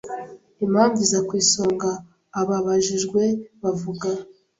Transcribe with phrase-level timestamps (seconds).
[0.65, 1.89] Impamvu iza ku isonga
[2.41, 3.21] ababajijwe
[3.61, 4.09] bavuga